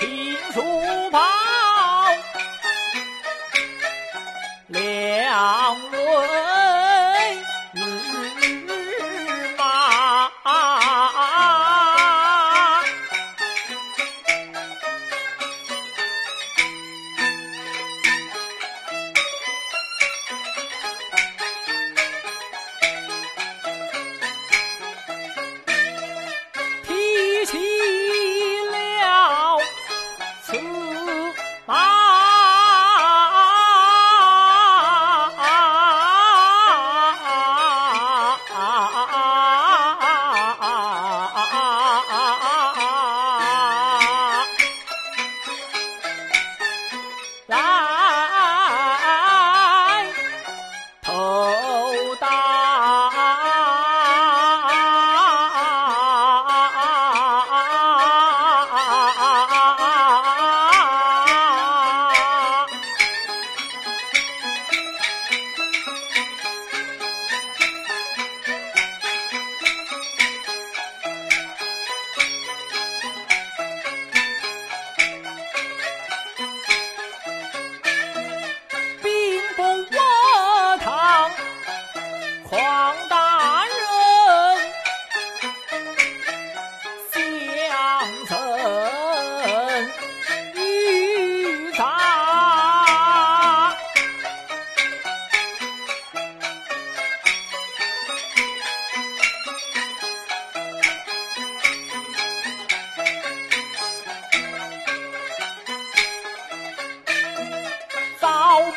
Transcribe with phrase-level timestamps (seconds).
[0.00, 0.62] 听书
[1.10, 1.20] 报
[4.68, 6.49] 两轮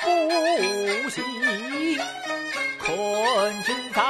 [0.01, 1.21] 不息，
[2.79, 4.01] 困之在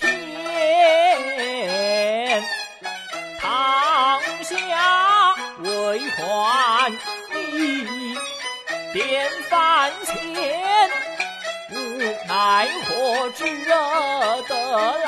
[0.00, 0.04] 天。
[3.40, 4.54] 堂下
[5.60, 5.66] 为
[6.10, 6.90] 还
[7.32, 8.16] 你
[8.92, 10.90] 便饭前，
[11.70, 11.74] 无
[12.28, 13.44] 奈何只
[14.48, 14.52] 得
[15.04, 15.06] 来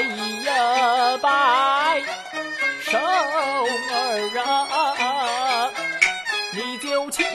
[0.00, 0.46] 一
[1.20, 2.02] 拜，
[2.80, 3.14] 生儿
[4.44, 5.70] 啊，
[6.52, 7.26] 你就请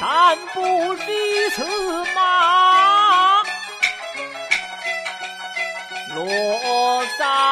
[0.00, 1.62] 但不是此
[2.14, 3.42] 马。
[6.14, 7.49] 罗山